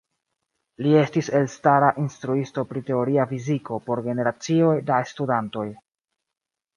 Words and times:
Li 0.83 0.93
estis 0.99 1.27
elstara 1.39 1.91
instruisto 2.03 2.63
pri 2.71 2.81
teoria 2.89 3.25
fiziko 3.33 3.77
por 3.91 4.01
generacioj 4.07 4.73
da 4.89 4.97
studantoj. 5.15 5.67